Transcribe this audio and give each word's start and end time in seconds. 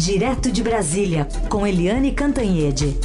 Direto 0.00 0.50
de 0.50 0.62
Brasília, 0.62 1.28
com 1.50 1.66
Eliane 1.66 2.10
Cantanhede. 2.12 2.96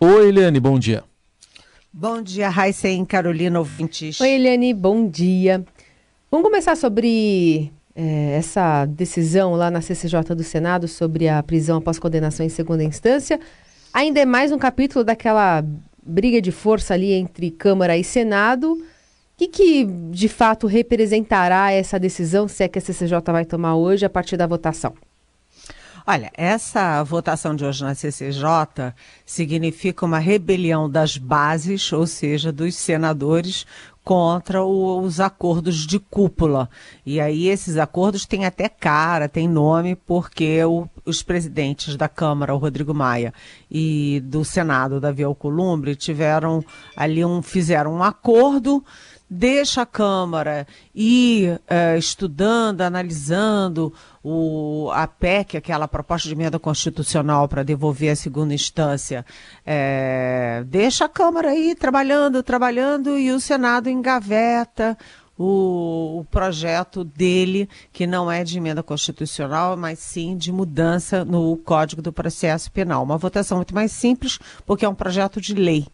Oi, 0.00 0.28
Eliane, 0.28 0.58
bom 0.58 0.76
dia. 0.76 1.04
Bom 1.92 2.20
dia, 2.20 2.48
Raíssa 2.48 2.88
e 2.88 3.06
Carolina 3.06 3.60
ouvintes. 3.60 4.20
Oi, 4.20 4.28
Eliane, 4.28 4.74
bom 4.74 5.08
dia. 5.08 5.64
Vamos 6.28 6.44
começar 6.44 6.74
sobre 6.74 7.72
é, 7.94 8.32
essa 8.36 8.86
decisão 8.86 9.54
lá 9.54 9.70
na 9.70 9.80
CCJ 9.80 10.34
do 10.34 10.42
Senado 10.42 10.88
sobre 10.88 11.28
a 11.28 11.40
prisão 11.44 11.78
após 11.78 12.00
condenação 12.00 12.44
em 12.44 12.48
segunda 12.48 12.82
instância. 12.82 13.38
Ainda 13.92 14.18
é 14.18 14.24
mais 14.24 14.50
um 14.50 14.58
capítulo 14.58 15.04
daquela 15.04 15.64
briga 16.04 16.40
de 16.40 16.52
força 16.52 16.94
ali 16.94 17.12
entre 17.12 17.50
Câmara 17.50 17.96
e 17.96 18.04
Senado. 18.04 18.72
O 18.72 18.82
que, 19.36 19.48
que 19.48 19.84
de 19.84 20.28
fato 20.28 20.66
representará 20.66 21.72
essa 21.72 21.98
decisão, 21.98 22.46
se 22.46 22.62
é 22.62 22.68
que 22.68 22.78
a 22.78 22.82
CCJ 22.82 23.20
vai 23.26 23.44
tomar 23.44 23.74
hoje, 23.74 24.04
a 24.04 24.10
partir 24.10 24.36
da 24.36 24.46
votação? 24.46 24.94
Olha, 26.06 26.30
essa 26.34 27.02
votação 27.02 27.56
de 27.56 27.64
hoje 27.64 27.82
na 27.82 27.94
CCJ 27.94 28.92
significa 29.24 30.04
uma 30.04 30.18
rebelião 30.18 30.88
das 30.88 31.16
bases, 31.16 31.90
ou 31.94 32.06
seja, 32.06 32.52
dos 32.52 32.74
senadores, 32.74 33.66
contra 34.04 34.62
o, 34.62 35.00
os 35.00 35.18
acordos 35.18 35.86
de 35.86 35.98
cúpula. 35.98 36.68
E 37.06 37.18
aí 37.18 37.48
esses 37.48 37.78
acordos 37.78 38.26
têm 38.26 38.44
até 38.44 38.68
cara, 38.68 39.28
têm 39.28 39.48
nome, 39.48 39.96
porque 39.96 40.62
o, 40.64 40.86
os 41.06 41.22
presidentes 41.22 41.96
da 41.96 42.08
Câmara, 42.08 42.54
o 42.54 42.58
Rodrigo 42.58 42.92
Maia, 42.92 43.32
e 43.70 44.20
do 44.24 44.44
Senado, 44.44 45.00
Davi 45.00 45.24
Alcolumbre, 45.24 45.96
tiveram 45.96 46.62
ali 46.94 47.24
um, 47.24 47.40
fizeram 47.40 47.94
um 47.94 48.02
acordo 48.02 48.84
deixa 49.34 49.82
a 49.82 49.86
Câmara 49.86 50.66
ir 50.94 51.60
é, 51.68 51.98
estudando, 51.98 52.82
analisando 52.82 53.92
o, 54.22 54.90
a 54.92 55.06
PEC, 55.06 55.56
aquela 55.56 55.88
proposta 55.88 56.28
de 56.28 56.34
emenda 56.34 56.58
constitucional 56.58 57.48
para 57.48 57.62
devolver 57.62 58.10
a 58.10 58.16
segunda 58.16 58.54
instância, 58.54 59.26
é, 59.66 60.62
deixa 60.66 61.04
a 61.04 61.08
Câmara 61.08 61.50
aí 61.50 61.74
trabalhando, 61.74 62.42
trabalhando 62.42 63.18
e 63.18 63.32
o 63.32 63.40
Senado 63.40 63.90
engaveta 63.90 64.96
o, 65.36 66.20
o, 66.20 66.26
projeto 66.30 67.02
dele, 67.02 67.68
que 67.92 68.06
não 68.06 68.30
é 68.30 68.44
de 68.44 68.56
emenda 68.56 68.84
constitucional, 68.84 69.76
mas 69.76 69.98
sim 69.98 70.36
de 70.36 70.52
mudança 70.52 71.24
no 71.24 71.56
Código 71.56 72.00
do 72.00 72.12
Processo 72.12 72.70
Penal. 72.70 73.02
Uma 73.02 73.18
votação 73.18 73.58
muito 73.58 73.74
mais 73.74 73.90
simples, 73.90 74.38
porque 74.64 74.84
é 74.84 74.88
um 74.88 74.94
projeto 74.94 75.40
de 75.40 75.54
lei 75.54 75.86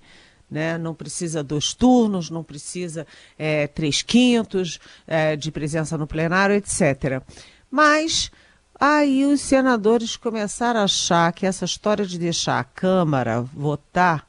né? 0.50 0.76
não 0.76 0.94
precisa 0.94 1.42
dois 1.42 1.72
turnos, 1.72 2.30
não 2.30 2.42
precisa 2.42 3.06
é, 3.38 3.66
três 3.66 4.02
quintos 4.02 4.80
é, 5.06 5.36
de 5.36 5.50
presença 5.50 5.96
no 5.96 6.06
plenário, 6.06 6.54
etc. 6.54 7.22
Mas 7.70 8.30
aí 8.78 9.24
os 9.24 9.40
senadores 9.40 10.16
começaram 10.16 10.80
a 10.80 10.84
achar 10.84 11.32
que 11.32 11.46
essa 11.46 11.64
história 11.64 12.04
de 12.04 12.18
deixar 12.18 12.58
a 12.58 12.64
Câmara 12.64 13.42
votar 13.42 14.28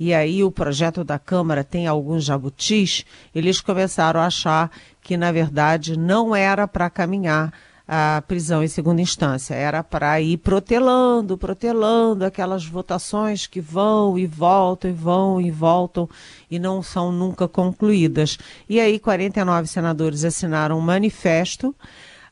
e 0.00 0.14
aí 0.14 0.42
o 0.42 0.50
projeto 0.50 1.04
da 1.04 1.18
Câmara 1.18 1.62
tem 1.62 1.86
alguns 1.86 2.24
jabutis, 2.24 3.04
eles 3.34 3.60
começaram 3.60 4.18
a 4.18 4.26
achar 4.26 4.70
que, 5.02 5.14
na 5.14 5.30
verdade, 5.30 5.94
não 5.94 6.34
era 6.34 6.66
para 6.66 6.88
caminhar 6.88 7.52
a 7.92 8.22
prisão 8.22 8.62
em 8.62 8.68
segunda 8.68 9.02
instância. 9.02 9.52
Era 9.52 9.82
para 9.82 10.20
ir 10.20 10.36
protelando, 10.36 11.36
protelando 11.36 12.24
aquelas 12.24 12.64
votações 12.64 13.48
que 13.48 13.60
vão 13.60 14.16
e 14.16 14.28
voltam 14.28 14.88
e 14.88 14.94
vão 14.94 15.40
e 15.40 15.50
voltam 15.50 16.08
e 16.48 16.56
não 16.56 16.84
são 16.84 17.10
nunca 17.10 17.48
concluídas. 17.48 18.38
E 18.68 18.78
aí 18.78 19.00
49 19.00 19.66
senadores 19.66 20.24
assinaram 20.24 20.78
um 20.78 20.80
manifesto 20.80 21.74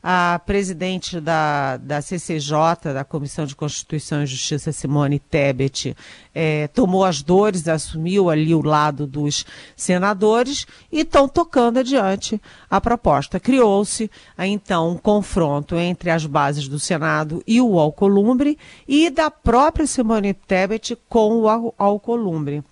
a 0.01 0.39
presidente 0.45 1.19
da, 1.19 1.77
da 1.77 2.01
CCJ, 2.01 2.93
da 2.93 3.03
Comissão 3.03 3.45
de 3.45 3.55
Constituição 3.55 4.23
e 4.23 4.25
Justiça, 4.27 4.71
Simone 4.71 5.19
Tebet, 5.19 5.95
é, 6.33 6.67
tomou 6.67 7.03
as 7.03 7.21
dores, 7.21 7.67
assumiu 7.67 8.29
ali 8.29 8.55
o 8.55 8.65
lado 8.65 9.05
dos 9.05 9.45
senadores 9.75 10.65
e 10.91 11.01
estão 11.01 11.27
tocando 11.27 11.79
adiante 11.79 12.41
a 12.69 12.79
proposta. 12.79 13.39
Criou-se, 13.39 14.09
então, 14.37 14.91
um 14.91 14.97
confronto 14.97 15.75
entre 15.75 16.09
as 16.09 16.25
bases 16.25 16.67
do 16.67 16.79
Senado 16.79 17.43
e 17.45 17.59
o 17.59 17.77
Alcolumbre 17.77 18.57
e 18.87 19.09
da 19.09 19.29
própria 19.29 19.85
Simone 19.85 20.33
Tebet 20.33 20.97
com 21.09 21.41
o 21.41 21.73
Alcolumbre 21.77 22.63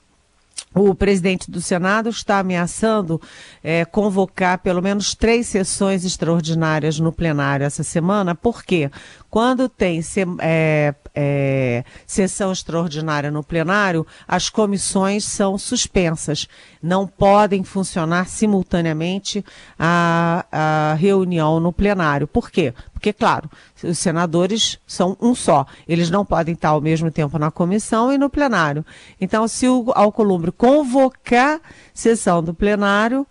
o 0.73 0.93
presidente 0.93 1.49
do 1.49 1.61
Senado 1.61 2.09
está 2.09 2.39
ameaçando 2.39 3.19
é, 3.63 3.83
convocar 3.85 4.59
pelo 4.59 4.81
menos 4.81 5.15
três 5.15 5.47
sessões 5.47 6.05
extraordinárias 6.05 6.99
no 6.99 7.11
plenário 7.11 7.65
essa 7.65 7.83
semana. 7.83 8.35
Por 8.35 8.63
quê? 8.63 8.91
Quando 9.29 9.67
tem 9.67 10.01
se, 10.01 10.25
é, 10.39 10.95
é, 11.13 11.83
sessão 12.05 12.51
extraordinária 12.51 13.29
no 13.29 13.43
plenário, 13.43 14.07
as 14.27 14.49
comissões 14.49 15.25
são 15.25 15.57
suspensas. 15.57 16.47
Não 16.81 17.05
podem 17.05 17.63
funcionar 17.63 18.27
simultaneamente 18.27 19.43
a, 19.77 20.45
a 20.51 20.93
reunião 20.93 21.59
no 21.59 21.73
plenário. 21.73 22.27
Por 22.27 22.49
quê? 22.49 22.73
Porque, 22.93 23.11
claro, 23.11 23.49
os 23.83 23.99
senadores 23.99 24.79
são 24.87 25.17
um 25.21 25.35
só. 25.35 25.65
Eles 25.87 26.09
não 26.09 26.25
podem 26.25 26.53
estar 26.53 26.69
ao 26.69 26.81
mesmo 26.81 27.11
tempo 27.11 27.37
na 27.37 27.51
comissão 27.51 28.11
e 28.11 28.17
no 28.17 28.29
plenário. 28.29 28.85
Então, 29.19 29.47
se 29.47 29.67
o 29.67 29.91
Alcolumbre 29.93 30.51
convocar 30.51 31.59
sessão 31.93 32.41
do 32.41 32.53
plenário, 32.53 33.27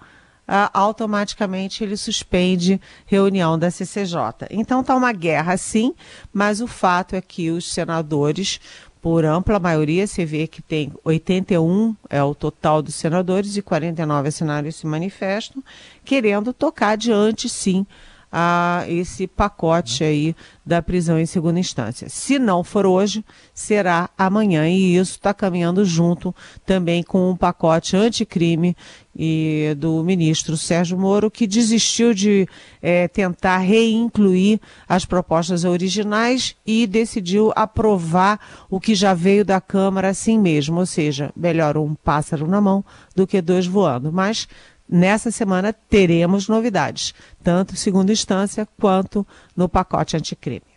ah, 0.47 0.71
automaticamente 0.73 1.83
ele 1.83 1.97
suspende 1.97 2.81
reunião 3.05 3.59
da 3.59 3.71
CCJ. 3.71 4.47
Então 4.51 4.81
está 4.81 4.95
uma 4.95 5.13
guerra 5.13 5.57
sim, 5.57 5.95
mas 6.33 6.61
o 6.61 6.67
fato 6.67 7.17
é 7.17 7.21
que 7.21 7.51
os 7.51 7.73
senadores, 7.73 8.61
por 9.01 9.25
ampla 9.25 9.59
maioria, 9.59 10.07
você 10.07 10.25
vê 10.25 10.47
que 10.47 10.63
tem 10.63 10.93
81 11.05 11.95
é 12.09 12.23
o 12.23 12.35
total 12.35 12.83
dos 12.83 12.95
senadores 12.95 13.57
e 13.57 13.63
49 13.63 14.29
assinaram 14.29 14.69
esse 14.69 14.87
manifesto, 14.87 15.63
querendo 16.05 16.53
tocar 16.53 16.91
adiante 16.91 17.49
sim 17.49 17.87
a 18.31 18.85
esse 18.89 19.27
pacote 19.27 20.03
aí 20.05 20.35
da 20.65 20.83
prisão 20.83 21.19
em 21.19 21.27
segunda 21.27 21.61
instância. 21.61 22.09
Se 22.09 22.39
não 22.39 22.65
for 22.65 22.85
hoje, 22.85 23.25
será 23.55 24.11
amanhã. 24.19 24.69
E 24.69 24.97
isso 24.97 25.13
está 25.13 25.33
caminhando 25.33 25.85
junto 25.85 26.35
também 26.65 27.03
com 27.03 27.31
um 27.31 27.37
pacote 27.37 27.97
anticrime 27.97 28.77
e 29.19 29.75
do 29.79 30.03
ministro 30.03 30.57
Sérgio 30.57 30.99
Moro, 30.99 31.31
que 31.31 31.47
desistiu 31.47 32.13
de 32.13 32.47
é, 32.83 33.09
tentar 33.09 33.59
reincluir 33.59 34.61
as 34.87 35.07
propostas 35.07 35.65
originais 35.65 36.55
e 36.67 36.87
decidiu 36.87 37.53
aprovar 37.57 38.39
o 38.69 38.79
que 38.79 38.95
já 38.95 39.15
veio 39.15 39.45
da 39.45 39.61
Câmara 39.61 40.11
assim 40.11 40.39
mesmo, 40.39 40.81
ou 40.81 40.87
seja, 40.87 41.33
melhor 41.35 41.79
um 41.79 41.95
pássaro 41.95 42.47
na 42.47 42.61
mão 42.61 42.85
do 43.15 43.27
que 43.27 43.41
dois 43.41 43.67
voando. 43.67 44.13
Mas 44.13 44.47
nessa 44.89 45.31
semana 45.31 45.73
teremos 45.73 46.49
novidades, 46.49 47.15
tanto 47.43 47.77
segunda 47.77 48.13
instância 48.13 48.67
quanto 48.79 49.27
no 49.57 49.69
pacote 49.69 50.17
anticrime. 50.17 50.77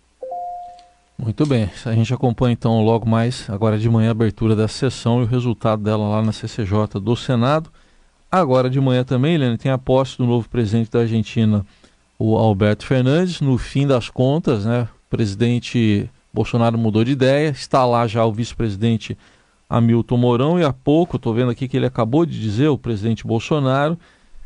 Muito 1.18 1.46
bem, 1.46 1.70
a 1.86 1.94
gente 1.94 2.14
acompanha 2.14 2.54
então 2.54 2.82
logo 2.82 3.08
mais, 3.08 3.50
agora 3.50 3.78
de 3.78 3.90
manhã, 3.90 4.08
a 4.08 4.12
abertura 4.12 4.56
da 4.56 4.70
sessão 4.70 5.20
e 5.20 5.24
o 5.24 5.28
resultado 5.28 5.84
dela 5.84 6.08
lá 6.08 6.22
na 6.22 6.32
CCJ 6.32 7.00
do 7.02 7.16
Senado. 7.16 7.70
Agora 8.32 8.70
de 8.70 8.80
manhã 8.80 9.04
também, 9.04 9.36
Helene, 9.36 9.58
tem 9.58 9.70
a 9.70 9.78
posse 9.78 10.18
do 10.18 10.26
novo 10.26 10.48
presidente 10.48 10.90
da 10.90 11.00
Argentina, 11.00 11.66
o 12.18 12.38
Alberto 12.38 12.86
Fernandes. 12.86 13.42
No 13.42 13.58
fim 13.58 13.86
das 13.86 14.08
contas, 14.08 14.64
né, 14.64 14.84
o 14.84 15.10
presidente 15.10 16.10
Bolsonaro 16.34 16.78
mudou 16.78 17.04
de 17.04 17.12
ideia, 17.12 17.50
está 17.50 17.86
lá 17.86 18.08
já 18.08 18.24
o 18.24 18.32
vice-presidente 18.32 19.18
Hamilton 19.70 20.18
Mourão 20.18 20.60
e 20.60 20.64
há 20.64 20.74
pouco, 20.74 21.18
estou 21.18 21.34
vendo 21.34 21.52
aqui 21.52 21.68
que 21.68 21.78
ele 21.78 21.86
acabou 21.86 22.26
de 22.26 22.40
dizer, 22.40 22.70
o 22.70 22.78
presidente 22.78 23.28
Bolsonaro, 23.28 23.98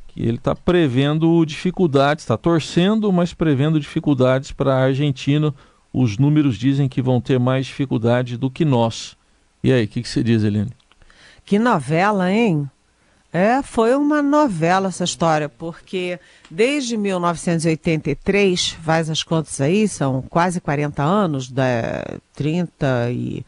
que 0.08 0.22
ele 0.22 0.38
está 0.38 0.54
prevendo 0.54 1.46
dificuldades, 1.46 2.24
está 2.24 2.38
torcendo, 2.38 3.12
mas 3.12 3.34
prevendo 3.34 3.80
dificuldades 3.80 4.52
para 4.52 4.76
a 4.76 4.84
Argentina. 4.84 5.54
Os 5.94 6.18
números 6.18 6.58
dizem 6.58 6.90
que 6.90 7.02
vão 7.02 7.22
ter 7.22 7.40
mais 7.40 7.66
dificuldade 7.66 8.38
do 8.38 8.50
que 8.50 8.66
nós. 8.66 9.16
E 9.64 9.72
aí, 9.72 9.86
o 9.86 9.88
que, 9.88 10.02
que 10.02 10.10
você 10.10 10.22
diz, 10.22 10.44
Helene? 10.44 10.72
Que 11.46 11.58
novela, 11.58 12.32
hein? 12.32 12.70
É, 13.32 13.64
foi 13.64 13.96
uma 13.96 14.22
novela 14.22 14.90
essa 14.90 15.04
história, 15.04 15.50
porque 15.50 16.20
desde 16.52 16.96
1983, 16.96 18.70
faz 18.84 19.10
as 19.10 19.24
contas 19.24 19.60
aí, 19.60 19.88
são 19.88 20.22
quase 20.30 20.62
40 20.62 21.02
anos, 21.02 21.50
da 21.50 22.20
30 22.36 23.10
e 23.12 23.44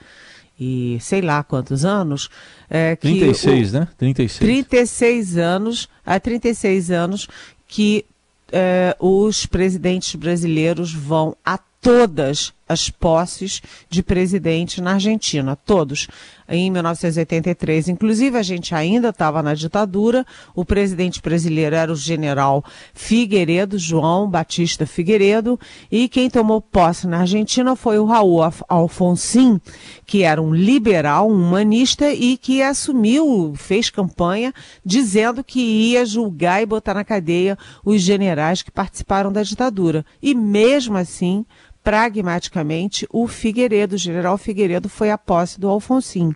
e 0.59 0.97
sei 1.01 1.21
lá 1.21 1.43
quantos 1.43 1.85
anos. 1.85 2.29
É, 2.69 2.95
36, 2.95 3.73
o, 3.73 3.79
né? 3.79 3.87
36. 3.97 4.39
36 4.39 5.37
anos, 5.37 5.89
há 6.05 6.19
36 6.19 6.91
anos 6.91 7.27
que 7.67 8.05
é, 8.51 8.95
os 8.99 9.45
presidentes 9.45 10.15
brasileiros 10.15 10.93
vão 10.93 11.35
a 11.43 11.57
todas 11.57 12.53
as 12.67 12.89
posses 12.89 13.61
de 13.89 14.01
presidente 14.01 14.81
na 14.81 14.93
Argentina, 14.93 15.55
todos, 15.55 16.07
em 16.49 16.69
1983. 16.71 17.89
Inclusive, 17.89 18.37
a 18.37 18.43
gente 18.43 18.73
ainda 18.73 19.09
estava 19.09 19.41
na 19.43 19.53
ditadura, 19.53 20.25
o 20.55 20.65
presidente 20.65 21.21
brasileiro 21.21 21.75
era 21.75 21.91
o 21.91 21.95
general 21.95 22.63
Figueiredo, 22.93 23.77
João 23.77 24.29
Batista 24.29 24.85
Figueiredo, 24.85 25.59
e 25.91 26.07
quem 26.07 26.29
tomou 26.29 26.61
posse 26.61 27.07
na 27.07 27.19
Argentina 27.19 27.75
foi 27.75 27.99
o 27.99 28.05
Raul 28.05 28.41
Alfonsin, 28.67 29.59
que 30.05 30.23
era 30.23 30.41
um 30.41 30.53
liberal, 30.53 31.29
um 31.29 31.47
humanista 31.47 32.11
e 32.11 32.37
que 32.37 32.61
assumiu, 32.61 33.53
fez 33.55 33.89
campanha 33.89 34.53
dizendo 34.83 35.43
que 35.43 35.59
ia 35.59 36.05
julgar 36.05 36.61
e 36.61 36.65
botar 36.65 36.93
na 36.95 37.03
cadeia 37.03 37.57
os 37.83 38.01
generais 38.01 38.61
que 38.61 38.71
participaram 38.71 39.31
da 39.31 39.43
ditadura. 39.43 40.05
E 40.21 40.33
mesmo 40.33 40.97
assim, 40.97 41.45
pragmaticamente, 41.85 43.07
o 43.11 43.27
Figueiredo, 43.27 43.93
o 43.93 43.99
general 43.99 44.39
Figueiredo, 44.39 44.89
foi 44.89 45.11
a 45.11 45.17
posse 45.19 45.59
do 45.59 45.69
Alfonsin. 45.69 46.33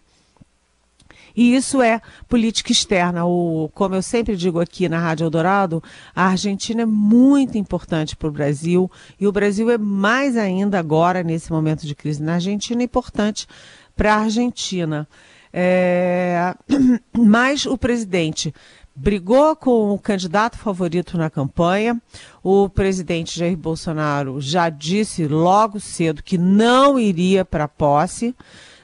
E 1.36 1.56
isso 1.56 1.82
é 1.82 2.02
política 2.28 2.72
externa. 2.72 3.26
O, 3.26 3.68
como 3.74 3.96
eu 3.96 4.02
sempre 4.04 4.36
digo 4.36 4.60
aqui 4.60 4.88
na 4.88 5.00
Rádio 5.00 5.26
Eldorado, 5.26 5.82
a 6.16 6.28
Argentina 6.28 6.84
é 6.84 6.86
muito 6.86 7.58
importante 7.58 8.16
para 8.16 8.28
o 8.28 8.32
Brasil 8.32 8.92
e 9.20 9.26
o 9.26 9.32
Brasil 9.32 9.72
é 9.72 9.78
mais 9.78 10.38
ainda 10.38 10.78
agora, 10.78 11.24
nesse 11.24 11.52
momento 11.52 11.88
de 11.88 11.96
crise 11.96 12.22
na 12.22 12.36
Argentina, 12.36 12.84
importante 12.84 13.48
para 13.96 14.14
a 14.14 14.20
Argentina. 14.20 15.08
É... 15.52 16.54
Mas 17.12 17.66
o 17.66 17.76
presidente 17.76 18.54
brigou 19.00 19.56
com 19.56 19.92
o 19.92 19.98
candidato 19.98 20.58
favorito 20.58 21.18
na 21.18 21.30
campanha. 21.30 22.00
O 22.44 22.68
presidente 22.68 23.40
Jair 23.40 23.56
Bolsonaro 23.56 24.42
já 24.42 24.70
disse 24.70 25.26
logo 25.26 25.80
cedo 25.80 26.22
que 26.22 26.38
não 26.38 27.00
iria 27.00 27.46
para 27.46 27.64
a 27.64 27.68
posse. 27.68 28.36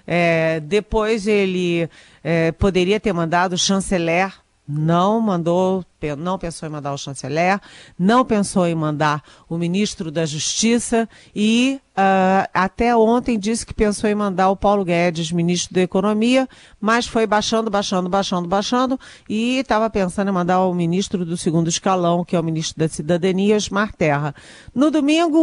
É, 0.08 0.62
depois 0.62 1.28
ele 1.28 1.90
é, 2.24 2.52
poderia 2.54 3.00
ter 3.00 3.12
mandado 3.12 3.54
o 3.54 3.58
chanceler 3.58 4.34
não 4.68 5.22
mandou, 5.22 5.86
não 6.18 6.40
pensou 6.40 6.68
em 6.68 6.72
mandar 6.72 6.94
o 6.94 6.98
chanceler, 6.98 7.60
não 7.98 8.26
pensou 8.26 8.66
em 8.66 8.74
mandar 8.74 9.24
o 9.48 9.58
ministro 9.58 10.12
da 10.12 10.26
Justiça 10.26 11.08
e 11.36 11.80
uh, 11.92 12.50
até 12.54 12.96
ontem 12.96 13.38
disse 13.38 13.66
que 13.66 13.74
pensou 13.74 14.10
em 14.10 14.16
mandar 14.16 14.50
o 14.50 14.56
Paulo 14.56 14.84
Guedes, 14.84 15.32
ministro 15.32 15.74
da 15.74 15.82
Economia, 15.82 16.50
mas 16.82 17.06
foi 17.06 17.28
baixando, 17.28 17.70
baixando, 17.70 18.10
baixando, 18.10 18.48
baixando 18.48 19.00
e 19.30 19.60
estava 19.60 19.90
pensando 19.90 20.30
em 20.30 20.34
mandar 20.34 20.62
o 20.62 20.74
ministro 20.74 21.24
do 21.24 21.38
segundo 21.38 21.70
escalão, 21.70 22.26
que 22.26 22.36
é 22.36 22.40
o 22.40 22.44
ministro 22.44 22.80
da 22.80 22.88
Cidadania, 22.88 23.56
Osmar 23.56 23.94
Terra. 23.96 24.34
No 24.74 24.90
domingo, 24.90 25.38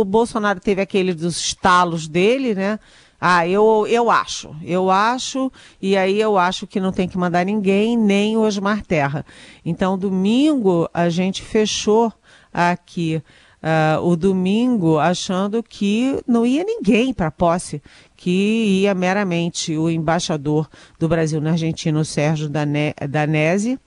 o 0.00 0.04
Bolsonaro 0.04 0.58
teve 0.58 0.82
aquele 0.82 1.14
dos 1.14 1.38
estalos 1.38 2.08
dele, 2.08 2.54
né? 2.54 2.78
Ah, 3.20 3.46
eu, 3.48 3.86
eu 3.88 4.10
acho, 4.10 4.54
eu 4.62 4.90
acho, 4.90 5.50
e 5.80 5.96
aí 5.96 6.20
eu 6.20 6.36
acho 6.36 6.66
que 6.66 6.78
não 6.78 6.92
tem 6.92 7.08
que 7.08 7.16
mandar 7.16 7.44
ninguém, 7.46 7.96
nem 7.96 8.36
o 8.36 8.42
Osmar 8.42 8.84
Terra. 8.84 9.24
Então, 9.64 9.96
domingo, 9.96 10.88
a 10.92 11.08
gente 11.08 11.42
fechou 11.42 12.12
aqui 12.52 13.22
uh, 13.64 14.06
o 14.06 14.14
domingo 14.14 14.98
achando 14.98 15.62
que 15.62 16.20
não 16.26 16.44
ia 16.44 16.62
ninguém 16.62 17.14
para 17.14 17.28
a 17.28 17.30
posse, 17.30 17.82
que 18.16 18.82
ia 18.82 18.94
meramente 18.94 19.76
o 19.76 19.88
embaixador 19.88 20.68
do 20.98 21.08
Brasil 21.08 21.40
na 21.40 21.52
Argentina, 21.52 21.98
o 21.98 22.04
Sérgio 22.04 22.48
Danese, 22.48 23.78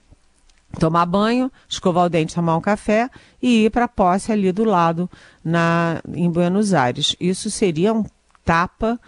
tomar 0.78 1.06
banho, 1.06 1.50
escovar 1.68 2.06
o 2.06 2.08
dente, 2.08 2.34
tomar 2.34 2.56
um 2.56 2.60
café 2.60 3.08
e 3.40 3.64
ir 3.64 3.70
para 3.70 3.84
a 3.84 3.88
posse 3.88 4.32
ali 4.32 4.52
do 4.52 4.64
lado 4.64 5.08
na, 5.44 6.02
em 6.12 6.30
Buenos 6.30 6.74
Aires. 6.74 7.16
Isso 7.18 7.50
seria 7.50 7.94
um 7.94 8.04
tapa 8.48 8.98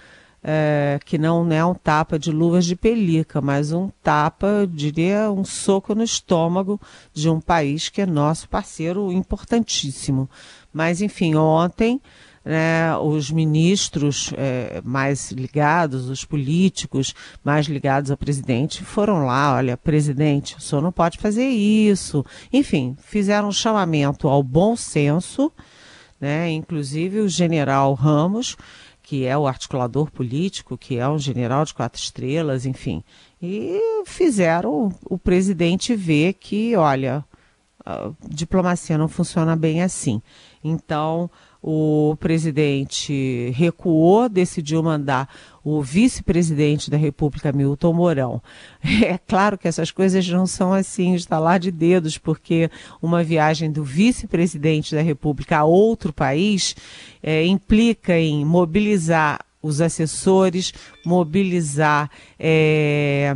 é, 0.43 0.99
que 1.05 1.19
não 1.19 1.51
é 1.53 1.65
um 1.65 1.75
tapa 1.75 2.19
de 2.19 2.31
luvas 2.31 2.65
de 2.65 2.75
pelica, 2.75 3.41
mas 3.41 3.73
um 3.73 3.91
tapa, 4.03 4.69
diria, 4.71 5.31
um 5.31 5.45
soco 5.45 5.95
no 5.95 6.03
estômago 6.03 6.81
de 7.13 7.29
um 7.29 7.41
país 7.41 7.89
que 7.89 8.03
é 8.03 8.07
nosso 8.07 8.49
parceiro 8.49 9.13
importantíssimo. 9.13 10.29
Mas, 10.73 11.01
enfim, 11.01 11.35
ontem. 11.35 12.01
Né, 12.43 12.97
os 12.97 13.31
ministros 13.31 14.33
é, 14.35 14.81
mais 14.83 15.31
ligados, 15.31 16.09
os 16.09 16.25
políticos 16.25 17.15
mais 17.45 17.67
ligados 17.67 18.11
ao 18.11 18.17
presidente, 18.17 18.83
foram 18.83 19.27
lá, 19.27 19.57
olha, 19.57 19.77
presidente, 19.77 20.57
o 20.57 20.61
senhor 20.61 20.81
não 20.81 20.91
pode 20.91 21.19
fazer 21.19 21.47
isso. 21.47 22.25
Enfim, 22.51 22.97
fizeram 22.99 23.49
um 23.49 23.53
chamamento 23.53 24.27
ao 24.27 24.43
bom 24.43 24.75
senso, 24.75 25.53
né, 26.19 26.51
inclusive 26.51 27.21
o 27.21 27.29
general 27.29 27.93
Ramos, 27.93 28.57
que 29.11 29.27
é 29.27 29.37
o 29.37 29.49
articulador 29.49 30.09
político, 30.09 30.79
que 30.79 30.97
é 30.97 31.09
um 31.09 31.19
general 31.19 31.65
de 31.65 31.75
quatro 31.75 32.01
estrelas, 32.01 32.65
enfim. 32.65 33.03
E 33.43 34.05
fizeram 34.07 34.95
o 35.05 35.19
presidente 35.19 35.97
ver 35.97 36.35
que, 36.35 36.77
olha, 36.77 37.25
diplomacia 38.29 38.97
não 38.97 39.09
funciona 39.09 39.57
bem 39.57 39.83
assim. 39.83 40.23
Então, 40.63 41.29
o 41.61 42.17
presidente 42.21 43.51
recuou, 43.53 44.29
decidiu 44.29 44.81
mandar 44.81 45.29
o 45.65 45.83
vice-presidente 45.83 46.91
da 46.91 46.97
República, 46.97 47.53
Milton 47.53 47.93
Mourão. 47.93 48.43
É 49.03 49.19
claro 49.19 49.59
que 49.59 49.69
essas 49.69 49.91
coisas 49.91 50.27
não 50.29 50.47
são 50.47 50.73
assim, 50.73 51.15
estalar 51.15 51.59
de 51.59 51.71
dedos, 51.71 52.19
porque 52.19 52.71
uma 53.03 53.23
viagem 53.23 53.71
do 53.71 53.83
vice-presidente 53.83 54.95
da 54.95 55.03
República 55.03 55.59
a 55.59 55.65
outro 55.65 56.13
país 56.13 56.75
é, 57.23 57.45
implica 57.45 58.19
em 58.19 58.45
mobilizar 58.45 59.45
os 59.63 59.81
assessores, 59.81 60.73
mobilizar. 61.05 62.11
É, 62.39 63.35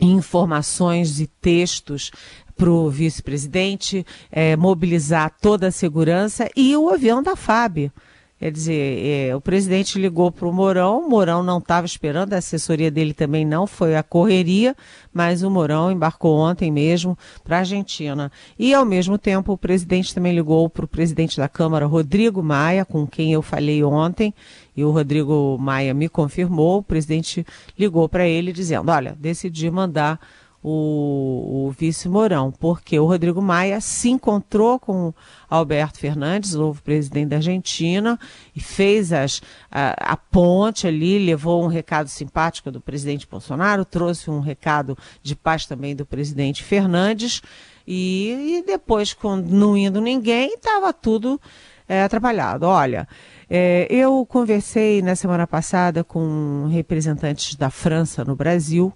informações 0.00 1.20
e 1.20 1.26
textos 1.26 2.10
para 2.56 2.70
o 2.70 2.90
vice-presidente, 2.90 4.04
é, 4.30 4.56
mobilizar 4.56 5.32
toda 5.40 5.68
a 5.68 5.72
segurança 5.72 6.50
e 6.56 6.76
o 6.76 6.88
avião 6.88 7.22
da 7.22 7.36
FAB. 7.36 7.92
Quer 8.38 8.52
dizer, 8.52 9.04
é, 9.04 9.34
o 9.34 9.40
presidente 9.40 9.98
ligou 9.98 10.30
para 10.30 10.46
o 10.46 10.52
Mourão, 10.52 11.00
o 11.00 11.08
Mourão 11.08 11.42
não 11.42 11.58
estava 11.58 11.84
esperando, 11.84 12.34
a 12.34 12.38
assessoria 12.38 12.88
dele 12.88 13.12
também 13.12 13.44
não, 13.44 13.66
foi 13.66 13.96
a 13.96 14.02
correria, 14.02 14.76
mas 15.12 15.42
o 15.42 15.50
Mourão 15.50 15.90
embarcou 15.90 16.38
ontem 16.38 16.70
mesmo 16.70 17.18
para 17.42 17.56
a 17.56 17.58
Argentina. 17.60 18.30
E, 18.56 18.72
ao 18.72 18.84
mesmo 18.84 19.18
tempo, 19.18 19.52
o 19.52 19.58
presidente 19.58 20.14
também 20.14 20.32
ligou 20.32 20.70
para 20.70 20.84
o 20.84 20.88
presidente 20.88 21.36
da 21.36 21.48
Câmara, 21.48 21.84
Rodrigo 21.86 22.40
Maia, 22.40 22.84
com 22.84 23.04
quem 23.08 23.32
eu 23.32 23.42
falei 23.42 23.82
ontem, 23.82 24.32
e 24.76 24.84
o 24.84 24.92
Rodrigo 24.92 25.56
Maia 25.58 25.92
me 25.92 26.08
confirmou, 26.08 26.78
o 26.78 26.82
presidente 26.82 27.44
ligou 27.76 28.08
para 28.08 28.24
ele 28.24 28.52
dizendo, 28.52 28.88
olha, 28.92 29.16
decidi 29.18 29.68
mandar 29.68 30.20
o, 30.62 31.66
o, 31.66 31.70
vice 31.70 32.08
Mourão, 32.08 32.50
porque 32.50 32.98
o 32.98 33.06
Rodrigo 33.06 33.40
Maia 33.40 33.80
se 33.80 34.10
encontrou 34.10 34.78
com 34.78 35.14
Alberto 35.48 35.98
Fernandes, 35.98 36.54
o 36.54 36.58
novo 36.58 36.82
presidente 36.82 37.28
da 37.28 37.36
Argentina, 37.36 38.18
e 38.54 38.60
fez 38.60 39.12
as, 39.12 39.40
a, 39.70 40.12
a, 40.12 40.16
ponte 40.16 40.86
ali, 40.86 41.24
levou 41.24 41.64
um 41.64 41.68
recado 41.68 42.08
simpático 42.08 42.70
do 42.70 42.80
presidente 42.80 43.26
Bolsonaro, 43.30 43.84
trouxe 43.84 44.30
um 44.30 44.40
recado 44.40 44.98
de 45.22 45.36
paz 45.36 45.64
também 45.64 45.94
do 45.94 46.04
presidente 46.04 46.64
Fernandes, 46.64 47.40
e, 47.86 48.58
e 48.58 48.62
depois, 48.66 49.14
quando 49.14 49.48
não 49.48 49.76
indo 49.76 50.00
ninguém, 50.00 50.54
estava 50.54 50.92
tudo 50.92 51.40
é, 51.88 52.02
atrapalhado. 52.02 52.66
Olha, 52.66 53.08
é, 53.48 53.86
eu 53.88 54.26
conversei 54.26 55.00
na 55.00 55.16
semana 55.16 55.46
passada 55.46 56.04
com 56.04 56.68
representantes 56.70 57.54
da 57.54 57.70
França 57.70 58.24
no 58.24 58.36
Brasil, 58.36 58.92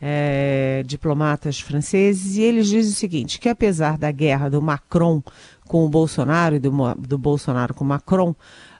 é, 0.00 0.82
diplomatas 0.86 1.60
franceses, 1.60 2.36
e 2.36 2.42
eles 2.42 2.68
dizem 2.68 2.92
o 2.92 2.96
seguinte: 2.96 3.38
que 3.38 3.48
apesar 3.48 3.98
da 3.98 4.10
guerra 4.10 4.48
do 4.48 4.62
Macron 4.62 5.22
com 5.68 5.84
o 5.84 5.88
Bolsonaro 5.88 6.56
e 6.56 6.58
do, 6.58 6.72
do 6.94 7.18
Bolsonaro 7.18 7.74
com 7.74 7.84
Macron, 7.84 8.34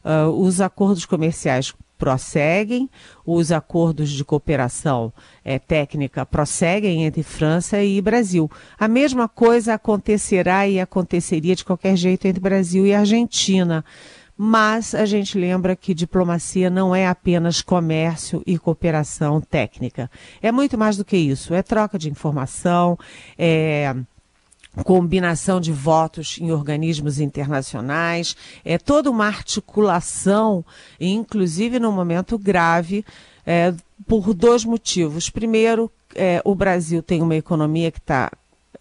uh, 0.04 0.28
os 0.30 0.60
acordos 0.60 1.04
comerciais 1.04 1.72
prosseguem, 2.00 2.88
os 3.26 3.52
acordos 3.52 4.10
de 4.10 4.24
cooperação 4.24 5.12
é, 5.44 5.58
técnica 5.58 6.24
prosseguem 6.24 7.04
entre 7.04 7.22
França 7.22 7.84
e 7.84 8.00
Brasil. 8.00 8.50
A 8.78 8.88
mesma 8.88 9.28
coisa 9.28 9.74
acontecerá 9.74 10.66
e 10.66 10.80
aconteceria 10.80 11.54
de 11.54 11.62
qualquer 11.62 11.96
jeito 11.96 12.26
entre 12.26 12.40
Brasil 12.40 12.86
e 12.86 12.94
Argentina 12.94 13.84
mas 14.42 14.94
a 14.94 15.04
gente 15.04 15.36
lembra 15.36 15.76
que 15.76 15.92
diplomacia 15.92 16.70
não 16.70 16.94
é 16.94 17.06
apenas 17.06 17.60
comércio 17.60 18.42
e 18.46 18.58
cooperação 18.58 19.38
técnica. 19.38 20.10
É 20.40 20.50
muito 20.50 20.78
mais 20.78 20.96
do 20.96 21.04
que 21.04 21.14
isso. 21.14 21.52
É 21.52 21.62
troca 21.62 21.98
de 21.98 22.08
informação, 22.08 22.98
é 23.36 23.94
combinação 24.82 25.60
de 25.60 25.70
votos 25.70 26.38
em 26.40 26.50
organismos 26.52 27.20
internacionais, 27.20 28.34
é 28.64 28.78
toda 28.78 29.10
uma 29.10 29.26
articulação, 29.26 30.64
inclusive 30.98 31.78
num 31.78 31.92
momento 31.92 32.38
grave, 32.38 33.04
é, 33.44 33.74
por 34.08 34.32
dois 34.32 34.64
motivos. 34.64 35.28
Primeiro, 35.28 35.92
é, 36.14 36.40
o 36.46 36.54
Brasil 36.54 37.02
tem 37.02 37.20
uma 37.20 37.36
economia 37.36 37.90
que 37.90 37.98
está 37.98 38.32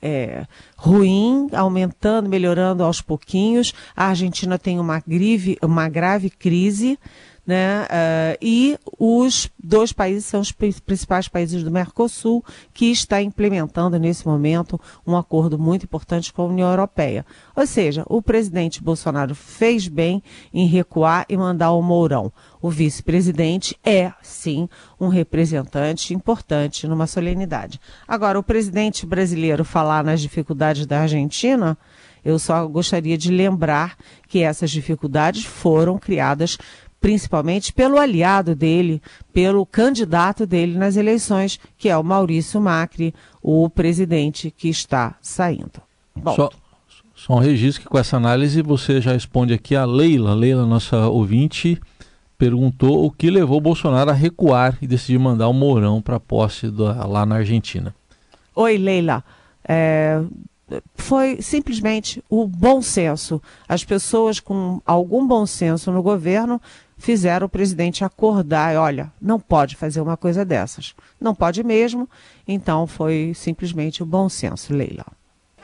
é, 0.01 0.45
ruim, 0.77 1.47
aumentando, 1.53 2.29
melhorando 2.29 2.83
aos 2.83 3.01
pouquinhos. 3.01 3.73
A 3.95 4.07
Argentina 4.07 4.57
tem 4.57 4.79
uma, 4.79 5.01
grive, 5.05 5.57
uma 5.61 5.89
grave 5.89 6.29
crise 6.29 6.97
né? 7.49 7.81
Uh, 7.85 8.37
e 8.39 8.77
os 8.99 9.49
dois 9.57 9.91
países 9.91 10.25
são 10.25 10.39
os 10.39 10.51
principais 10.51 11.27
países 11.27 11.63
do 11.63 11.71
Mercosul 11.71 12.45
que 12.71 12.91
está 12.91 13.23
implementando 13.23 13.97
nesse 13.97 14.27
momento 14.27 14.79
um 15.05 15.17
acordo 15.17 15.57
muito 15.57 15.83
importante 15.83 16.31
com 16.31 16.43
a 16.43 16.45
União 16.45 16.69
Europeia. 16.69 17.25
Ou 17.55 17.65
seja, 17.65 18.03
o 18.07 18.21
presidente 18.21 18.83
Bolsonaro 18.83 19.33
fez 19.33 19.87
bem 19.87 20.21
em 20.53 20.67
recuar 20.67 21.25
e 21.27 21.35
mandar 21.35 21.71
o 21.71 21.81
Mourão. 21.81 22.31
O 22.61 22.69
vice-presidente 22.69 23.75
é, 23.83 24.13
sim, 24.21 24.69
um 24.99 25.07
representante 25.07 26.13
importante 26.13 26.87
numa 26.87 27.07
solenidade. 27.07 27.81
Agora, 28.07 28.37
o 28.37 28.43
presidente 28.43 29.07
brasileiro 29.07 29.65
falar 29.65 30.03
nas 30.03 30.21
dificuldades 30.21 30.85
da 30.85 31.01
Argentina, 31.01 31.75
eu 32.23 32.37
só 32.37 32.67
gostaria 32.67 33.17
de 33.17 33.31
lembrar 33.31 33.97
que 34.27 34.43
essas 34.43 34.69
dificuldades 34.69 35.43
foram 35.45 35.97
criadas 35.97 36.57
principalmente 36.99 37.71
pelo 37.71 37.97
aliado 37.97 38.55
dele, 38.55 39.01
pelo 39.33 39.65
candidato 39.65 40.45
dele 40.45 40.77
nas 40.77 40.95
eleições, 40.95 41.59
que 41.77 41.89
é 41.89 41.97
o 41.97 42.03
Maurício 42.03 42.59
Macri, 42.59 43.13
o 43.41 43.69
presidente 43.69 44.51
que 44.51 44.69
está 44.69 45.15
saindo. 45.21 45.81
Só, 46.35 46.49
só 47.15 47.33
um 47.33 47.39
registro 47.39 47.83
que 47.83 47.89
com 47.89 47.97
essa 47.97 48.17
análise 48.17 48.61
você 48.61 48.99
já 48.99 49.13
responde 49.13 49.53
aqui 49.53 49.75
a 49.75 49.85
Leila. 49.85 50.33
Leila, 50.33 50.65
nossa 50.65 51.07
ouvinte, 51.07 51.79
perguntou 52.37 53.05
o 53.05 53.11
que 53.11 53.29
levou 53.29 53.61
Bolsonaro 53.61 54.09
a 54.09 54.13
recuar 54.13 54.77
e 54.81 54.87
decidir 54.87 55.19
mandar 55.19 55.47
o 55.47 55.53
Mourão 55.53 56.01
para 56.01 56.17
a 56.17 56.19
posse 56.19 56.69
do, 56.69 56.85
lá 56.85 57.25
na 57.25 57.35
Argentina. 57.35 57.95
Oi, 58.55 58.77
Leila. 58.77 59.23
É, 59.67 60.21
foi 60.95 61.41
simplesmente 61.41 62.23
o 62.29 62.47
bom 62.47 62.81
senso. 62.81 63.41
As 63.67 63.83
pessoas 63.83 64.39
com 64.39 64.81
algum 64.85 65.25
bom 65.27 65.45
senso 65.45 65.91
no 65.91 66.01
governo 66.01 66.61
fizeram 66.99 67.47
o 67.47 67.49
presidente 67.49 68.03
acordar, 68.03 68.75
olha, 68.75 69.11
não 69.19 69.39
pode 69.39 69.75
fazer 69.75 70.01
uma 70.01 70.17
coisa 70.17 70.45
dessas. 70.45 70.93
Não 71.19 71.33
pode 71.33 71.63
mesmo. 71.63 72.07
Então 72.47 72.85
foi 72.85 73.31
simplesmente 73.33 74.03
o 74.03 74.05
bom 74.05 74.29
senso, 74.29 74.73
Leila. 74.73 75.05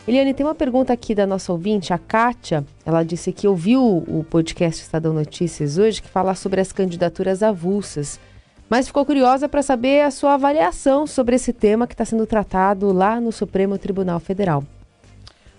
Eliane, 0.07 0.33
tem 0.33 0.45
uma 0.45 0.55
pergunta 0.55 0.93
aqui 0.93 1.13
da 1.13 1.25
nossa 1.25 1.51
ouvinte, 1.51 1.91
a 1.91 1.97
Kátia. 1.97 2.63
Ela 2.85 3.03
disse 3.03 3.31
que 3.31 3.47
ouviu 3.47 3.81
o 3.83 4.25
podcast 4.29 4.81
Estadão 4.81 5.13
Notícias 5.13 5.77
hoje 5.77 6.01
que 6.01 6.07
fala 6.07 6.35
sobre 6.35 6.61
as 6.61 6.71
candidaturas 6.71 7.43
avulsas, 7.43 8.19
mas 8.69 8.87
ficou 8.87 9.05
curiosa 9.05 9.49
para 9.49 9.61
saber 9.61 10.01
a 10.01 10.11
sua 10.11 10.35
avaliação 10.35 11.05
sobre 11.05 11.35
esse 11.35 11.51
tema 11.51 11.87
que 11.87 11.93
está 11.93 12.05
sendo 12.05 12.25
tratado 12.25 12.93
lá 12.93 13.19
no 13.19 13.31
Supremo 13.31 13.77
Tribunal 13.77 14.19
Federal. 14.19 14.63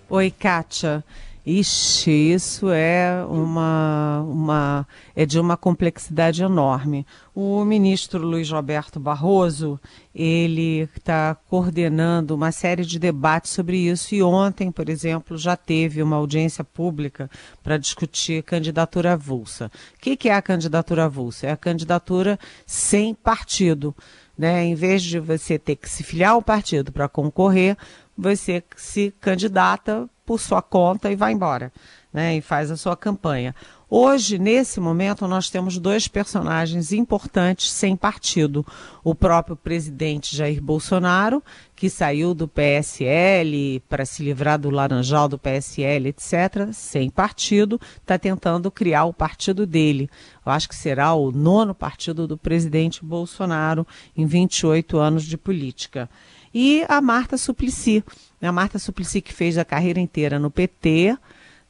Oi, 0.09 0.31
Kátia. 0.31 1.03
Ixi, 1.49 2.11
isso 2.11 2.69
é 2.69 3.23
uma, 3.29 4.21
uma 4.27 4.87
é 5.15 5.25
de 5.25 5.39
uma 5.39 5.55
complexidade 5.55 6.43
enorme. 6.43 7.07
O 7.33 7.63
ministro 7.63 8.21
Luiz 8.21 8.51
Roberto 8.51 8.99
Barroso, 8.99 9.79
ele 10.13 10.89
está 10.93 11.35
coordenando 11.35 12.35
uma 12.35 12.51
série 12.51 12.83
de 12.83 12.99
debates 12.99 13.51
sobre 13.51 13.77
isso 13.77 14.13
e 14.13 14.21
ontem, 14.21 14.69
por 14.69 14.89
exemplo, 14.89 15.37
já 15.37 15.55
teve 15.55 16.03
uma 16.03 16.17
audiência 16.17 16.65
pública 16.65 17.31
para 17.63 17.77
discutir 17.77 18.43
candidatura 18.43 19.13
avulsa. 19.13 19.71
O 19.95 20.01
que, 20.01 20.17
que 20.17 20.27
é 20.27 20.33
a 20.33 20.41
candidatura 20.41 21.05
avulsa? 21.05 21.47
É 21.47 21.51
a 21.51 21.57
candidatura 21.57 22.37
sem 22.65 23.13
partido. 23.13 23.95
Né? 24.37 24.65
Em 24.65 24.75
vez 24.75 25.01
de 25.01 25.17
você 25.17 25.57
ter 25.57 25.77
que 25.77 25.89
se 25.89 26.03
filiar 26.03 26.33
ao 26.33 26.41
partido 26.41 26.91
para 26.91 27.07
concorrer, 27.07 27.77
você 28.17 28.63
se 28.75 29.13
candidata 29.19 30.09
por 30.25 30.39
sua 30.41 30.61
conta 30.61 31.09
e 31.09 31.15
vai 31.15 31.31
embora, 31.31 31.71
né? 32.11 32.35
E 32.35 32.41
faz 32.41 32.69
a 32.69 32.75
sua 32.75 32.97
campanha. 32.97 33.55
Hoje, 33.89 34.37
nesse 34.37 34.81
momento, 34.81 35.25
nós 35.25 35.49
temos 35.49 35.79
dois 35.79 36.09
personagens 36.09 36.91
importantes 36.91 37.71
sem 37.71 37.95
partido. 37.95 38.65
O 39.01 39.15
próprio 39.15 39.55
presidente 39.55 40.35
Jair 40.35 40.61
Bolsonaro, 40.61 41.41
que 41.73 41.89
saiu 41.89 42.33
do 42.33 42.45
PSL 42.45 43.81
para 43.87 44.05
se 44.05 44.21
livrar 44.21 44.59
do 44.59 44.69
laranjal 44.69 45.29
do 45.29 45.39
PSL, 45.39 46.09
etc., 46.09 46.73
sem 46.73 47.09
partido, 47.09 47.79
está 48.01 48.19
tentando 48.19 48.69
criar 48.69 49.05
o 49.05 49.13
partido 49.13 49.65
dele. 49.65 50.09
Eu 50.45 50.51
acho 50.51 50.67
que 50.67 50.75
será 50.75 51.13
o 51.13 51.31
nono 51.31 51.73
partido 51.73 52.27
do 52.27 52.37
presidente 52.37 53.05
Bolsonaro 53.05 53.87
em 54.17 54.25
28 54.25 54.97
anos 54.97 55.23
de 55.23 55.37
política 55.37 56.09
e 56.53 56.85
a 56.87 57.01
Marta 57.01 57.37
Suplicy. 57.37 58.03
A 58.41 58.51
Marta 58.51 58.79
Suplicy 58.79 59.21
que 59.21 59.33
fez 59.33 59.57
a 59.57 59.65
carreira 59.65 59.99
inteira 59.99 60.37
no 60.39 60.51
PT, 60.51 61.17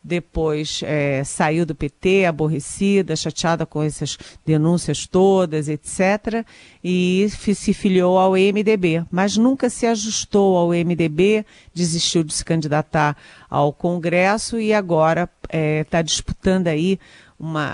depois 0.07 0.81
é, 0.83 1.21
saiu 1.23 1.65
do 1.65 1.75
PT 1.75 2.25
aborrecida, 2.25 3.15
chateada 3.15 3.65
com 3.65 3.83
essas 3.83 4.17
denúncias 4.45 5.05
todas, 5.05 5.67
etc., 5.67 6.45
e 6.81 7.27
se 7.29 7.73
filiou 7.73 8.17
ao 8.17 8.31
MDB, 8.31 9.03
mas 9.11 9.35
nunca 9.35 9.69
se 9.69 9.85
ajustou 9.85 10.55
ao 10.55 10.69
MDB, 10.69 11.45
desistiu 11.73 12.23
de 12.23 12.33
se 12.33 12.45
candidatar 12.45 13.17
ao 13.49 13.73
Congresso 13.73 14.59
e 14.59 14.73
agora 14.73 15.29
está 15.43 15.57
é, 15.57 15.83
tá 15.83 16.01
disputando 16.01 16.67
aí 16.67 16.97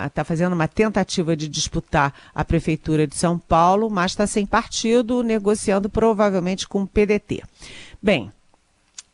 está 0.07 0.23
fazendo 0.23 0.53
uma 0.53 0.67
tentativa 0.67 1.35
de 1.35 1.47
disputar 1.47 2.13
a 2.33 2.43
prefeitura 2.43 3.07
de 3.07 3.15
São 3.15 3.39
Paulo, 3.39 3.89
mas 3.89 4.11
está 4.11 4.27
sem 4.27 4.45
partido, 4.45 5.23
negociando 5.23 5.89
provavelmente 5.89 6.67
com 6.67 6.83
o 6.83 6.87
PDT. 6.87 7.43
Bem, 8.01 8.31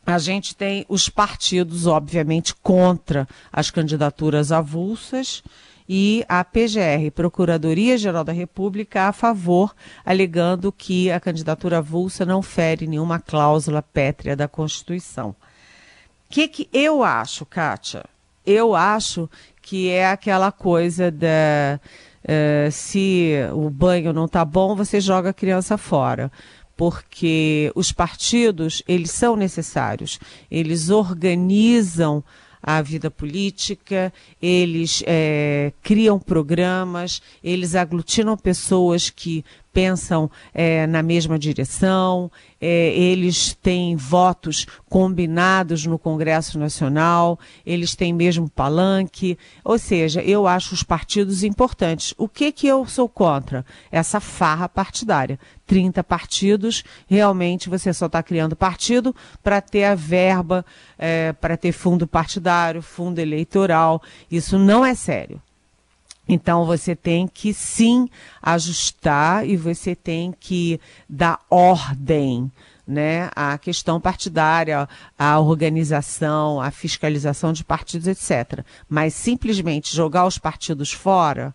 a 0.04 0.18
gente 0.18 0.56
tem 0.56 0.84
os 0.88 1.08
partidos, 1.08 1.86
obviamente, 1.86 2.54
contra 2.56 3.28
as 3.52 3.70
candidaturas 3.70 4.50
avulsas 4.50 5.42
e 5.88 6.24
a 6.28 6.44
PGR, 6.44 7.10
Procuradoria-Geral 7.14 8.22
da 8.22 8.32
República, 8.32 9.08
a 9.08 9.12
favor, 9.12 9.74
alegando 10.04 10.70
que 10.72 11.10
a 11.10 11.18
candidatura 11.18 11.78
avulsa 11.78 12.24
não 12.24 12.42
fere 12.42 12.86
nenhuma 12.86 13.18
cláusula 13.18 13.82
pétrea 13.82 14.36
da 14.36 14.46
Constituição. 14.46 15.30
O 15.30 15.34
que, 16.30 16.46
que 16.46 16.68
eu 16.72 17.02
acho, 17.02 17.44
Kátia? 17.44 18.04
Eu 18.44 18.74
acho 18.74 19.28
que 19.62 19.88
é 19.88 20.10
aquela 20.10 20.50
coisa 20.50 21.10
da 21.10 21.80
uh, 22.24 22.70
se 22.70 23.34
o 23.54 23.70
banho 23.70 24.12
não 24.12 24.24
está 24.24 24.44
bom, 24.44 24.74
você 24.74 25.00
joga 25.00 25.30
a 25.30 25.34
criança 25.34 25.76
fora. 25.76 26.30
Porque 26.76 27.70
os 27.74 27.92
partidos 27.92 28.82
eles 28.88 29.10
são 29.10 29.36
necessários, 29.36 30.18
eles 30.50 30.88
organizam 30.88 32.24
a 32.62 32.82
vida 32.82 33.10
política, 33.10 34.12
eles 34.40 35.02
é, 35.06 35.72
criam 35.82 36.18
programas, 36.18 37.22
eles 37.42 37.74
aglutinam 37.74 38.36
pessoas 38.36 39.08
que 39.08 39.44
pensam 39.72 40.30
é, 40.52 40.86
na 40.86 41.02
mesma 41.02 41.38
direção, 41.38 42.30
é, 42.60 42.88
eles 42.94 43.54
têm 43.54 43.96
votos 43.96 44.66
combinados 44.88 45.86
no 45.86 45.98
Congresso 45.98 46.58
Nacional, 46.58 47.38
eles 47.64 47.94
têm 47.94 48.12
mesmo 48.12 48.48
palanque, 48.48 49.38
ou 49.64 49.78
seja, 49.78 50.22
eu 50.22 50.46
acho 50.46 50.74
os 50.74 50.82
partidos 50.82 51.42
importantes. 51.42 52.14
O 52.18 52.28
que 52.28 52.52
que 52.52 52.66
eu 52.66 52.84
sou 52.86 53.08
contra? 53.08 53.64
Essa 53.90 54.20
farra 54.20 54.68
partidária. 54.68 55.38
30 55.66 56.02
partidos, 56.02 56.82
realmente 57.06 57.68
você 57.68 57.92
só 57.92 58.06
está 58.06 58.22
criando 58.24 58.56
partido 58.56 59.14
para 59.40 59.60
ter 59.60 59.84
a 59.84 59.94
verba, 59.94 60.66
é, 60.98 61.32
para 61.32 61.56
ter 61.56 61.70
fundo 61.70 62.08
partidário, 62.08 62.82
fundo 62.82 63.20
eleitoral. 63.20 64.02
Isso 64.28 64.58
não 64.58 64.84
é 64.84 64.96
sério. 64.96 65.40
Então 66.32 66.64
você 66.64 66.94
tem 66.94 67.26
que 67.26 67.52
sim 67.52 68.08
ajustar 68.40 69.44
e 69.44 69.56
você 69.56 69.96
tem 69.96 70.30
que 70.30 70.80
dar 71.08 71.40
ordem 71.50 72.48
né, 72.86 73.28
à 73.34 73.58
questão 73.58 74.00
partidária, 74.00 74.88
à 75.18 75.40
organização, 75.40 76.60
à 76.60 76.70
fiscalização 76.70 77.52
de 77.52 77.64
partidos, 77.64 78.06
etc. 78.06 78.64
Mas 78.88 79.12
simplesmente 79.12 79.92
jogar 79.92 80.24
os 80.24 80.38
partidos 80.38 80.92
fora 80.92 81.52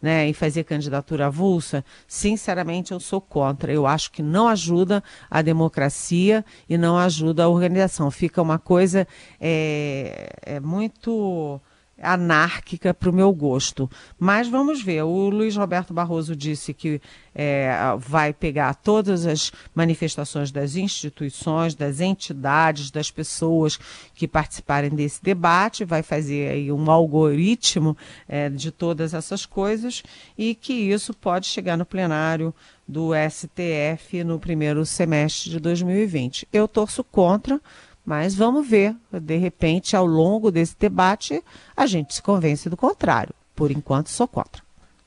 né, 0.00 0.28
e 0.28 0.32
fazer 0.32 0.62
candidatura 0.62 1.26
avulsa, 1.26 1.84
sinceramente 2.06 2.92
eu 2.92 3.00
sou 3.00 3.20
contra. 3.20 3.72
Eu 3.72 3.88
acho 3.88 4.12
que 4.12 4.22
não 4.22 4.46
ajuda 4.46 5.02
a 5.28 5.42
democracia 5.42 6.44
e 6.68 6.78
não 6.78 6.96
ajuda 6.96 7.42
a 7.42 7.48
organização. 7.48 8.08
Fica 8.08 8.40
uma 8.40 8.58
coisa 8.60 9.04
é, 9.40 10.28
é 10.42 10.60
muito 10.60 11.60
anárquica 12.02 12.92
para 12.92 13.08
o 13.08 13.12
meu 13.12 13.32
gosto. 13.32 13.88
Mas 14.18 14.48
vamos 14.48 14.82
ver. 14.82 15.02
O 15.02 15.30
Luiz 15.30 15.56
Roberto 15.56 15.94
Barroso 15.94 16.34
disse 16.34 16.74
que 16.74 17.00
é, 17.34 17.72
vai 17.98 18.32
pegar 18.32 18.74
todas 18.74 19.24
as 19.24 19.52
manifestações 19.74 20.50
das 20.50 20.76
instituições, 20.76 21.74
das 21.74 22.00
entidades, 22.00 22.90
das 22.90 23.10
pessoas 23.10 23.78
que 24.14 24.28
participarem 24.28 24.90
desse 24.90 25.22
debate, 25.22 25.84
vai 25.84 26.02
fazer 26.02 26.50
aí 26.50 26.72
um 26.72 26.90
algoritmo 26.90 27.96
é, 28.28 28.50
de 28.50 28.70
todas 28.70 29.14
essas 29.14 29.46
coisas 29.46 30.02
e 30.36 30.54
que 30.54 30.72
isso 30.72 31.14
pode 31.14 31.46
chegar 31.46 31.78
no 31.78 31.86
plenário 31.86 32.54
do 32.86 33.10
STF 33.14 34.22
no 34.24 34.38
primeiro 34.38 34.84
semestre 34.84 35.50
de 35.50 35.60
2020. 35.60 36.46
Eu 36.52 36.68
torço 36.68 37.02
contra 37.04 37.60
Mas 38.04 38.34
vamos 38.34 38.66
ver, 38.66 38.96
de 39.12 39.36
repente, 39.36 39.94
ao 39.94 40.04
longo 40.04 40.50
desse 40.50 40.76
debate, 40.78 41.42
a 41.76 41.86
gente 41.86 42.14
se 42.14 42.22
convence 42.22 42.68
do 42.68 42.76
contrário. 42.76 43.34
Por 43.54 43.70
enquanto, 43.70 44.08
sou 44.08 44.26
contra. 44.26 44.62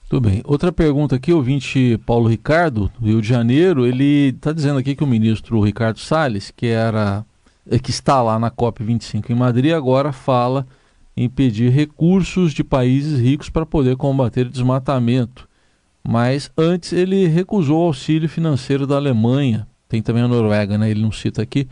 Tudo 0.07 0.29
bem. 0.29 0.41
Outra 0.45 0.71
pergunta 0.71 1.15
aqui, 1.15 1.33
ouvinte 1.33 1.99
Paulo 2.05 2.29
Ricardo, 2.29 2.91
do 2.99 3.07
Rio 3.07 3.21
de 3.21 3.27
Janeiro, 3.27 3.85
ele 3.85 4.29
está 4.29 4.53
dizendo 4.53 4.79
aqui 4.79 4.95
que 4.95 5.03
o 5.03 5.07
ministro 5.07 5.59
Ricardo 5.61 5.99
Salles, 5.99 6.51
que 6.55 6.67
era 6.67 7.25
eh, 7.69 7.79
que 7.79 7.89
está 7.89 8.21
lá 8.21 8.37
na 8.37 8.51
COP25 8.51 9.29
em 9.31 9.35
Madrid, 9.35 9.73
agora 9.73 10.11
fala 10.11 10.65
em 11.17 11.27
pedir 11.27 11.71
recursos 11.71 12.53
de 12.53 12.63
países 12.63 13.19
ricos 13.19 13.49
para 13.49 13.65
poder 13.65 13.97
combater 13.97 14.45
o 14.45 14.49
desmatamento. 14.49 15.49
Mas 16.07 16.51
antes 16.55 16.93
ele 16.93 17.25
recusou 17.27 17.79
o 17.79 17.87
auxílio 17.87 18.29
financeiro 18.29 18.85
da 18.85 18.95
Alemanha. 18.95 19.67
Tem 19.89 20.01
também 20.03 20.21
a 20.21 20.27
Noruega, 20.27 20.77
né? 20.77 20.91
Ele 20.91 21.01
não 21.01 21.11
cita 21.11 21.41
aqui. 21.41 21.67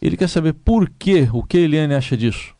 Ele 0.00 0.16
quer 0.16 0.28
saber 0.28 0.54
por 0.54 0.88
quê, 0.88 1.28
o 1.32 1.42
que 1.42 1.58
a 1.58 1.60
Eliane 1.60 1.94
acha 1.94 2.16
disso? 2.16 2.54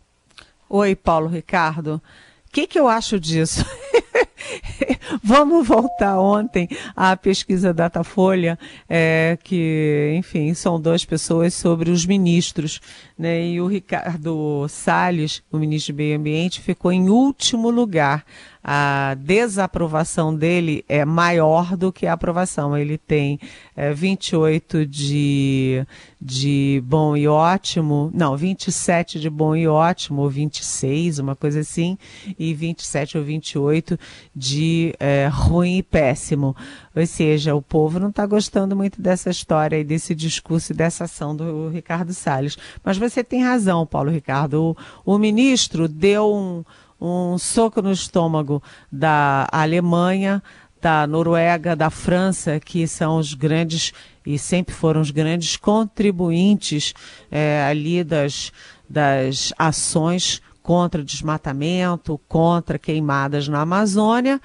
Oi, 0.68 0.94
Paulo 0.94 1.26
Ricardo. 1.26 2.02
O 2.46 2.52
que, 2.52 2.66
que 2.66 2.78
eu 2.78 2.86
acho 2.86 3.18
disso? 3.18 3.64
Vamos 5.22 5.66
voltar 5.66 6.20
ontem 6.20 6.68
à 6.94 7.16
pesquisa 7.16 7.72
Datafolha, 7.72 8.58
é, 8.88 9.38
que, 9.42 10.14
enfim, 10.16 10.52
são 10.52 10.80
duas 10.80 11.04
pessoas 11.04 11.54
sobre 11.54 11.90
os 11.90 12.04
ministros. 12.04 12.80
Né? 13.18 13.46
E 13.46 13.60
o 13.60 13.66
Ricardo 13.66 14.66
Salles, 14.68 15.42
o 15.50 15.58
ministro 15.58 15.94
do 15.94 15.96
Meio 15.96 16.18
Ambiente, 16.18 16.60
ficou 16.60 16.92
em 16.92 17.08
último 17.08 17.70
lugar 17.70 18.24
a 18.62 19.16
desaprovação 19.18 20.34
dele 20.34 20.84
é 20.86 21.04
maior 21.04 21.76
do 21.76 21.90
que 21.90 22.06
a 22.06 22.12
aprovação. 22.12 22.76
Ele 22.76 22.98
tem 22.98 23.40
é, 23.74 23.92
28 23.92 24.84
de, 24.84 25.86
de 26.20 26.82
bom 26.84 27.16
e 27.16 27.26
ótimo, 27.26 28.10
não, 28.12 28.36
27 28.36 29.18
de 29.18 29.30
bom 29.30 29.56
e 29.56 29.66
ótimo, 29.66 30.22
ou 30.22 30.28
26, 30.28 31.18
uma 31.20 31.34
coisa 31.34 31.60
assim, 31.60 31.96
e 32.38 32.52
27 32.52 33.16
ou 33.16 33.24
28 33.24 33.98
de 34.36 34.94
é, 35.00 35.28
ruim 35.32 35.78
e 35.78 35.82
péssimo. 35.82 36.54
Ou 36.94 37.06
seja, 37.06 37.54
o 37.54 37.62
povo 37.62 37.98
não 37.98 38.10
está 38.10 38.26
gostando 38.26 38.76
muito 38.76 39.00
dessa 39.00 39.30
história 39.30 39.78
e 39.78 39.84
desse 39.84 40.14
discurso 40.14 40.72
e 40.72 40.76
dessa 40.76 41.04
ação 41.04 41.34
do 41.34 41.70
Ricardo 41.70 42.12
Salles. 42.12 42.58
Mas 42.84 42.98
você 42.98 43.24
tem 43.24 43.42
razão, 43.42 43.86
Paulo 43.86 44.10
Ricardo. 44.10 44.76
O, 45.04 45.14
o 45.14 45.18
ministro 45.18 45.88
deu 45.88 46.34
um 46.34 46.62
um 47.00 47.38
soco 47.38 47.80
no 47.80 47.92
estômago 47.92 48.62
da 48.90 49.48
Alemanha, 49.50 50.42
da 50.80 51.06
Noruega, 51.06 51.76
da 51.76 51.90
França, 51.90 52.58
que 52.58 52.86
são 52.86 53.18
os 53.18 53.34
grandes 53.34 53.92
e 54.24 54.38
sempre 54.38 54.74
foram 54.74 55.00
os 55.00 55.10
grandes 55.10 55.56
contribuintes 55.56 56.94
é, 57.30 57.64
ali 57.68 58.04
das, 58.04 58.52
das 58.88 59.52
ações 59.58 60.42
contra 60.62 61.02
desmatamento, 61.02 62.20
contra 62.28 62.78
queimadas 62.78 63.48
na 63.48 63.62
Amazônia. 63.62 64.40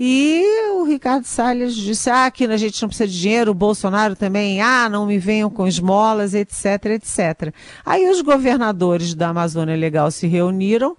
E 0.00 0.44
o 0.72 0.84
Ricardo 0.84 1.24
Salles 1.24 1.74
disse: 1.74 2.08
ah, 2.08 2.26
aqui 2.26 2.44
a 2.44 2.56
gente 2.56 2.80
não 2.80 2.88
precisa 2.88 3.08
de 3.08 3.20
dinheiro, 3.20 3.50
o 3.50 3.54
Bolsonaro 3.54 4.14
também, 4.14 4.62
ah, 4.62 4.88
não 4.88 5.06
me 5.06 5.18
venham 5.18 5.50
com 5.50 5.66
esmolas, 5.66 6.34
etc, 6.34 6.86
etc. 6.86 7.52
Aí 7.84 8.08
os 8.08 8.20
governadores 8.22 9.14
da 9.14 9.28
Amazônia 9.28 9.76
Legal 9.76 10.10
se 10.10 10.26
reuniram 10.26 10.96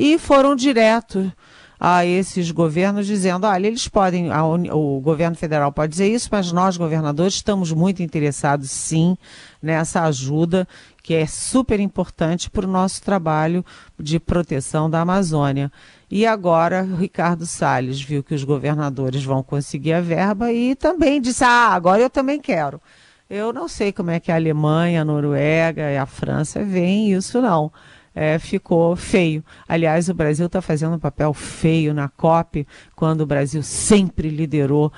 e 0.00 0.18
foram 0.18 0.56
direto 0.56 1.30
a 1.78 2.06
esses 2.06 2.50
governos 2.50 3.06
dizendo, 3.06 3.46
olha, 3.46 3.66
eles 3.66 3.86
podem, 3.86 4.30
o 4.72 4.98
governo 5.00 5.36
federal 5.36 5.70
pode 5.70 5.90
dizer 5.90 6.08
isso, 6.08 6.26
mas 6.32 6.50
nós, 6.52 6.78
governadores, 6.78 7.34
estamos 7.34 7.70
muito 7.70 8.02
interessados, 8.02 8.70
sim, 8.70 9.14
nessa 9.62 10.04
ajuda 10.04 10.66
que 11.02 11.12
é 11.12 11.26
super 11.26 11.78
importante 11.78 12.48
para 12.48 12.66
o 12.66 12.70
nosso 12.70 13.02
trabalho 13.02 13.62
de 13.98 14.18
proteção 14.18 14.88
da 14.88 15.02
Amazônia. 15.02 15.70
E 16.10 16.26
agora, 16.26 16.80
Ricardo 16.82 17.44
Salles 17.44 18.00
viu 18.00 18.22
que 18.22 18.34
os 18.34 18.42
governadores 18.42 19.22
vão 19.22 19.42
conseguir 19.42 19.92
a 19.92 20.00
verba 20.00 20.50
e 20.50 20.74
também 20.74 21.20
disse, 21.20 21.44
ah, 21.44 21.74
agora 21.74 22.00
eu 22.00 22.08
também 22.08 22.40
quero. 22.40 22.80
Eu 23.28 23.52
não 23.52 23.68
sei 23.68 23.92
como 23.92 24.10
é 24.10 24.18
que 24.18 24.32
a 24.32 24.36
Alemanha, 24.36 25.02
a 25.02 25.04
Noruega 25.04 25.90
e 25.90 25.98
a 25.98 26.06
França 26.06 26.64
veem 26.64 27.12
isso, 27.12 27.42
não 27.42 27.70
é, 28.14 28.38
ficou 28.38 28.94
feio. 28.96 29.44
Aliás, 29.68 30.08
o 30.08 30.14
Brasil 30.14 30.46
está 30.46 30.60
fazendo 30.60 30.96
um 30.96 30.98
papel 30.98 31.32
feio 31.32 31.94
na 31.94 32.08
COP, 32.08 32.66
quando 32.94 33.22
o 33.22 33.26
Brasil 33.26 33.62
sempre 33.62 34.28
liderou 34.28 34.92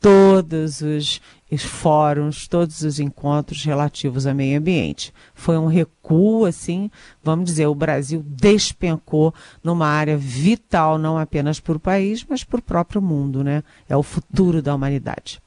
todos 0.00 0.82
os, 0.82 1.20
fóruns, 1.58 2.46
todos 2.46 2.82
os 2.82 3.00
encontros 3.00 3.64
relativos 3.64 4.26
ao 4.26 4.34
meio 4.34 4.58
ambiente. 4.58 5.12
Foi 5.34 5.56
um 5.56 5.66
recuo, 5.66 6.44
assim, 6.44 6.90
vamos 7.22 7.46
dizer, 7.46 7.66
o 7.66 7.74
Brasil 7.74 8.24
despencou 8.26 9.34
numa 9.64 9.88
área 9.88 10.16
vital, 10.16 10.98
não 10.98 11.18
apenas 11.18 11.58
para 11.58 11.76
o 11.76 11.80
país, 11.80 12.24
mas 12.28 12.44
para 12.44 12.60
o 12.60 12.62
próprio 12.62 13.00
mundo, 13.02 13.42
né? 13.42 13.62
É 13.88 13.96
o 13.96 14.02
futuro 14.02 14.62
da 14.62 14.74
humanidade. 14.74 15.40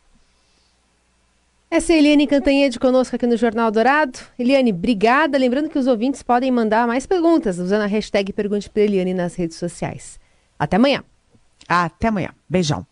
Essa 1.71 1.93
é 1.93 1.97
a 1.97 1.99
Eliane 1.99 2.25
Cantanhede 2.25 2.79
conosco 2.79 3.15
aqui 3.15 3.27
no 3.27 3.37
Jornal 3.37 3.69
Dourado. 3.69 4.17
Eliane, 4.39 4.71
obrigada. 4.71 5.37
Lembrando 5.37 5.69
que 5.69 5.77
os 5.77 5.85
ouvintes 5.85 6.23
podem 6.23 6.49
mandar 6.49 6.87
mais 6.87 7.05
perguntas 7.05 7.59
usando 7.59 7.83
a 7.83 7.85
hashtag 7.85 8.33
Pergunte 8.33 8.67
para 8.67 8.81
Eliane 8.81 9.13
nas 9.13 9.35
redes 9.35 9.57
sociais. 9.57 10.19
Até 10.57 10.77
amanhã. 10.77 11.03
Até 11.67 12.07
amanhã. 12.07 12.31
Beijão. 12.49 12.89